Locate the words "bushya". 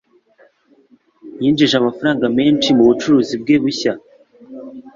3.63-3.93